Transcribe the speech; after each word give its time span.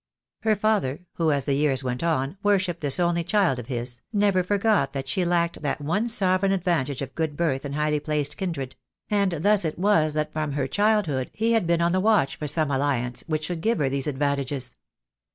Her 0.41 0.55
father, 0.55 1.01
who 1.17 1.31
as 1.31 1.45
the 1.45 1.53
years 1.53 1.83
went 1.83 2.01
on, 2.01 2.35
worshipped 2.41 2.81
this 2.81 2.99
only 2.99 3.23
child 3.23 3.59
of 3.59 3.67
his, 3.67 4.01
never 4.11 4.41
forgot 4.41 4.93
that 4.93 5.07
she 5.07 5.23
lacked 5.23 5.61
that 5.61 5.79
one 5.79 6.07
sovereign 6.09 6.51
advantage 6.51 7.03
of 7.03 7.13
good 7.13 7.37
birth 7.37 7.65
and 7.65 7.75
highly 7.75 7.99
placed 7.99 8.35
kindred; 8.35 8.75
and 9.11 9.31
thus 9.31 9.63
it 9.63 9.77
was 9.77 10.15
that 10.15 10.33
from 10.33 10.53
her 10.53 10.65
childhood 10.65 11.29
he 11.35 11.51
had 11.51 11.67
been 11.67 11.81
on 11.81 11.91
the 11.91 11.99
watch 11.99 12.35
for 12.35 12.47
some 12.47 12.71
alliance 12.71 13.23
which 13.27 13.45
should 13.45 13.61
give 13.61 13.77
her 13.77 13.89
these 13.89 14.07
ad 14.07 14.17
vantages. 14.17 14.73